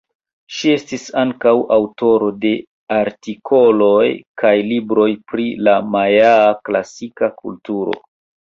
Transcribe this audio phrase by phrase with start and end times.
[0.59, 2.53] Ŝi estis ankaŭ aŭtoro de
[2.97, 4.07] artikoloj
[4.43, 7.97] kaj libroj pri la majaa klasika kulturo.